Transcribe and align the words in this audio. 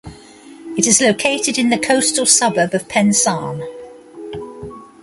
It 0.79 0.87
is 0.87 0.99
located 0.99 1.59
in 1.59 1.69
the 1.69 1.77
coastal 1.77 2.25
suburb 2.25 2.73
of 2.73 2.87
Pensarn. 2.87 3.61